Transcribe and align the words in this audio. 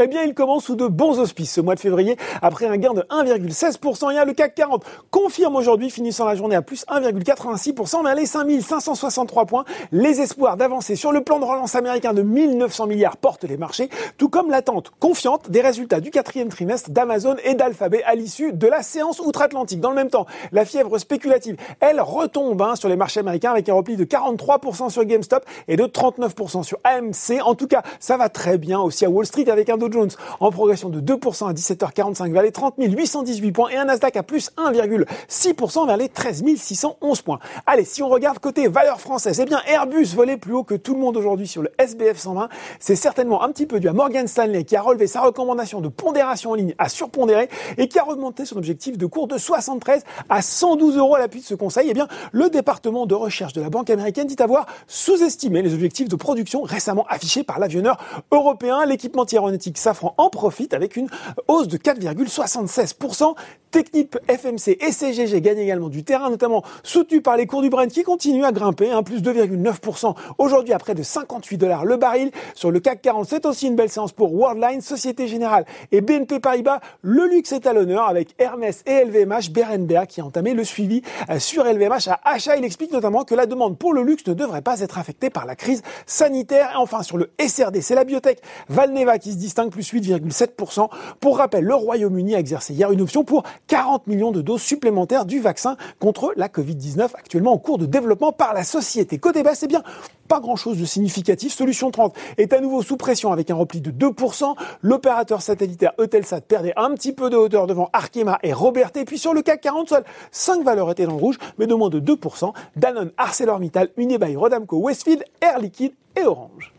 eh 0.00 0.06
bien, 0.06 0.22
il 0.22 0.34
commence 0.34 0.64
sous 0.64 0.76
de 0.76 0.86
bons 0.86 1.18
auspices 1.18 1.54
ce 1.54 1.60
mois 1.60 1.74
de 1.74 1.80
février. 1.80 2.16
Après 2.40 2.66
un 2.66 2.76
gain 2.76 2.94
de 2.94 3.02
1,16%, 3.02 4.12
il 4.12 4.14
y 4.14 4.18
a 4.18 4.24
le 4.24 4.32
CAC 4.32 4.54
40 4.54 4.84
confirme 5.10 5.56
aujourd'hui, 5.56 5.90
finissant 5.90 6.24
la 6.24 6.36
journée 6.36 6.54
à 6.54 6.62
plus 6.62 6.84
1,86% 6.86 8.04
vers 8.04 8.14
les 8.14 8.26
5563 8.26 9.46
points. 9.46 9.64
Les 9.90 10.20
espoirs 10.20 10.56
d'avancer 10.56 10.94
sur 10.94 11.10
le 11.10 11.22
plan 11.22 11.40
de 11.40 11.44
relance 11.44 11.74
américain 11.74 12.12
de 12.12 12.22
1900 12.22 12.86
milliards 12.86 13.16
portent 13.16 13.44
les 13.44 13.56
marchés, 13.56 13.88
tout 14.18 14.28
comme 14.28 14.50
l'attente 14.50 14.92
confiante 15.00 15.50
des 15.50 15.60
résultats 15.60 16.00
du 16.00 16.10
quatrième 16.10 16.48
trimestre 16.48 16.90
d'Amazon 16.90 17.34
et 17.42 17.54
d'Alphabet 17.54 18.02
à 18.04 18.14
l'issue 18.14 18.52
de 18.52 18.66
la 18.68 18.82
séance 18.82 19.18
outre-Atlantique. 19.18 19.80
Dans 19.80 19.90
le 19.90 19.96
même 19.96 20.10
temps, 20.10 20.26
la 20.52 20.64
fièvre 20.64 20.98
spéculative, 20.98 21.56
elle 21.80 22.00
retombe 22.00 22.62
hein, 22.62 22.76
sur 22.76 22.88
les 22.88 22.96
marchés 22.96 23.20
américains 23.20 23.50
avec 23.50 23.68
un 23.68 23.74
repli 23.74 23.96
de 23.96 24.04
43% 24.04 24.90
sur 24.90 25.04
GameStop 25.04 25.44
et 25.66 25.76
de 25.76 25.84
39% 25.84 26.62
sur 26.62 26.78
AMC. 26.84 27.42
En 27.42 27.56
tout 27.56 27.66
cas, 27.66 27.82
ça 27.98 28.16
va 28.16 28.28
très 28.28 28.58
bien 28.58 28.78
aussi 28.78 29.04
à 29.04 29.10
Wall 29.10 29.26
Street 29.26 29.48
avec 29.50 29.70
un 29.70 29.76
Jones 29.90 30.10
en 30.40 30.50
progression 30.50 30.88
de 30.88 31.00
2% 31.00 31.48
à 31.48 31.52
17h45 31.52 32.32
vers 32.32 32.42
les 32.42 32.52
30 32.52 32.74
818 32.78 33.52
points 33.52 33.70
et 33.70 33.76
un 33.76 33.84
Nasdaq 33.84 34.16
à 34.16 34.22
plus 34.22 34.50
1,6% 34.56 35.86
vers 35.86 35.96
les 35.96 36.08
13 36.08 36.44
611 36.56 37.22
points. 37.22 37.38
Allez, 37.66 37.84
si 37.84 38.02
on 38.02 38.08
regarde 38.08 38.38
côté 38.38 38.68
valeur 38.68 39.00
française, 39.00 39.40
eh 39.40 39.44
bien 39.44 39.60
Airbus 39.66 40.14
volait 40.14 40.36
plus 40.36 40.54
haut 40.54 40.64
que 40.64 40.74
tout 40.74 40.94
le 40.94 41.00
monde 41.00 41.16
aujourd'hui 41.16 41.46
sur 41.46 41.62
le 41.62 41.70
SBF 41.78 42.18
120. 42.18 42.48
C'est 42.80 42.96
certainement 42.96 43.42
un 43.42 43.50
petit 43.50 43.66
peu 43.66 43.80
dû 43.80 43.88
à 43.88 43.92
Morgan 43.92 44.26
Stanley 44.26 44.64
qui 44.64 44.76
a 44.76 44.82
relevé 44.82 45.06
sa 45.06 45.20
recommandation 45.20 45.80
de 45.80 45.88
pondération 45.88 46.52
en 46.52 46.54
ligne 46.54 46.74
à 46.78 46.88
surpondérer 46.88 47.48
et 47.76 47.88
qui 47.88 47.98
a 47.98 48.04
remonté 48.04 48.44
son 48.44 48.56
objectif 48.56 48.98
de 48.98 49.06
cours 49.06 49.28
de 49.28 49.38
73 49.38 50.04
à 50.28 50.42
112 50.42 50.96
euros 50.96 51.14
à 51.14 51.18
l'appui 51.18 51.40
de 51.40 51.44
ce 51.44 51.54
conseil. 51.54 51.88
Eh 51.90 51.94
bien, 51.94 52.08
le 52.32 52.50
département 52.50 53.06
de 53.06 53.14
recherche 53.14 53.52
de 53.52 53.60
la 53.60 53.70
banque 53.70 53.90
américaine 53.90 54.26
dit 54.26 54.40
avoir 54.42 54.66
sous-estimé 54.86 55.62
les 55.62 55.74
objectifs 55.74 56.08
de 56.08 56.16
production 56.16 56.62
récemment 56.62 57.06
affichés 57.08 57.42
par 57.42 57.58
l'avionneur 57.58 57.96
européen. 58.30 58.84
L'équipementier 58.86 59.38
aéronautique 59.38 59.77
Safran 59.78 60.14
en 60.18 60.30
profite 60.30 60.74
avec 60.74 60.96
une 60.96 61.08
hausse 61.46 61.68
de 61.68 61.78
4,76%. 61.78 63.34
Technip, 63.70 64.18
FMC 64.28 64.78
et 64.80 64.92
CGG 64.92 65.42
gagnent 65.42 65.58
également 65.58 65.90
du 65.90 66.02
terrain, 66.02 66.30
notamment 66.30 66.62
soutenu 66.82 67.20
par 67.20 67.36
les 67.36 67.46
cours 67.46 67.60
du 67.60 67.68
Brent 67.68 67.88
qui 67.88 68.02
continuent 68.02 68.44
à 68.44 68.52
grimper, 68.52 68.90
hein, 68.90 69.02
plus 69.02 69.20
2,9% 69.20 70.14
aujourd'hui 70.38 70.72
à 70.72 70.78
près 70.78 70.94
de 70.94 71.02
58 71.02 71.58
dollars 71.58 71.84
le 71.84 71.98
baril. 71.98 72.30
Sur 72.54 72.70
le 72.70 72.80
CAC 72.80 73.02
40, 73.02 73.26
c'est 73.28 73.44
aussi 73.44 73.66
une 73.66 73.76
belle 73.76 73.90
séance 73.90 74.12
pour 74.12 74.34
Worldline, 74.34 74.80
Société 74.80 75.28
Générale 75.28 75.66
et 75.92 76.00
BNP 76.00 76.40
Paribas. 76.40 76.80
Le 77.02 77.26
luxe 77.26 77.52
est 77.52 77.66
à 77.66 77.74
l'honneur 77.74 78.08
avec 78.08 78.34
Hermès 78.38 78.82
et 78.86 79.04
LVMH. 79.04 79.50
Berenberg 79.50 80.06
qui 80.06 80.20
a 80.20 80.24
entamé 80.24 80.54
le 80.54 80.64
suivi 80.64 81.02
euh, 81.30 81.38
sur 81.38 81.64
LVMH 81.64 82.08
à 82.08 82.20
achat. 82.24 82.56
Il 82.56 82.64
explique 82.64 82.92
notamment 82.92 83.24
que 83.24 83.34
la 83.34 83.46
demande 83.46 83.78
pour 83.78 83.92
le 83.92 84.02
luxe 84.02 84.26
ne 84.26 84.34
devrait 84.34 84.62
pas 84.62 84.80
être 84.80 84.98
affectée 84.98 85.30
par 85.30 85.46
la 85.46 85.56
crise 85.56 85.82
sanitaire. 86.06 86.70
Et 86.72 86.76
enfin, 86.76 87.02
sur 87.02 87.18
le 87.18 87.30
SRD, 87.38 87.80
c'est 87.80 87.94
la 87.94 88.04
biotech 88.04 88.40
Valneva 88.68 89.18
qui 89.18 89.32
se 89.32 89.36
distingue 89.36 89.67
plus 89.70 89.92
8,7%. 89.92 90.88
Pour 91.20 91.38
rappel, 91.38 91.64
le 91.64 91.74
Royaume-Uni 91.74 92.34
a 92.34 92.38
exercé 92.38 92.74
hier 92.74 92.90
une 92.92 93.00
option 93.00 93.24
pour 93.24 93.42
40 93.66 94.06
millions 94.06 94.32
de 94.32 94.42
doses 94.42 94.62
supplémentaires 94.62 95.24
du 95.24 95.40
vaccin 95.40 95.76
contre 95.98 96.32
la 96.36 96.48
Covid-19 96.48 97.10
actuellement 97.14 97.52
en 97.52 97.58
cours 97.58 97.78
de 97.78 97.86
développement 97.86 98.32
par 98.32 98.54
la 98.54 98.64
société. 98.64 99.18
Côté 99.18 99.42
bas, 99.42 99.54
c'est 99.54 99.66
bien 99.66 99.82
pas 100.28 100.40
grand-chose 100.40 100.78
de 100.78 100.84
significatif. 100.84 101.52
Solution 101.54 101.90
30 101.90 102.14
est 102.36 102.52
à 102.52 102.60
nouveau 102.60 102.82
sous 102.82 102.96
pression 102.96 103.32
avec 103.32 103.50
un 103.50 103.54
repli 103.54 103.80
de 103.80 103.90
2%. 103.90 104.54
L'opérateur 104.82 105.42
satellitaire 105.42 105.92
Eutelsat 105.98 106.42
perdait 106.42 106.74
un 106.76 106.90
petit 106.94 107.12
peu 107.12 107.30
de 107.30 107.36
hauteur 107.36 107.66
devant 107.66 107.88
Arkema 107.92 108.38
et 108.42 108.52
Robertet. 108.52 109.04
Puis 109.04 109.18
sur 109.18 109.34
le 109.34 109.42
CAC 109.42 109.62
40, 109.62 109.88
seules 109.88 110.04
5 110.30 110.64
valeurs 110.64 110.90
étaient 110.90 111.06
dans 111.06 111.16
le 111.16 111.22
rouge, 111.22 111.38
mais 111.58 111.66
de 111.66 111.74
moins 111.74 111.90
de 111.90 111.98
2%. 111.98 112.52
Danone, 112.76 113.10
ArcelorMittal, 113.16 113.88
Unibail, 113.96 114.36
Rodamco, 114.36 114.76
Westfield, 114.78 115.24
Air 115.40 115.58
Liquide 115.58 115.94
et 116.14 116.24
Orange. 116.24 116.72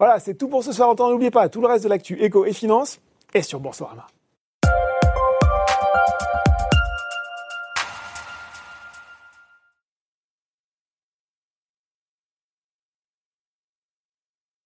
Voilà, 0.00 0.18
c'est 0.18 0.32
tout 0.34 0.48
pour 0.48 0.64
ce 0.64 0.72
soir. 0.72 0.94
N'oubliez 0.98 1.30
pas 1.30 1.50
tout 1.50 1.60
le 1.60 1.66
reste 1.66 1.84
de 1.84 1.90
l'actu 1.90 2.14
éco 2.22 2.46
et 2.46 2.54
finance 2.54 3.00
est 3.34 3.42
sur 3.42 3.60
Boursorama. 3.60 4.06